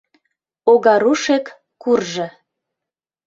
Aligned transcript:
Огарушек 0.71 1.45
куржо. 1.81 2.27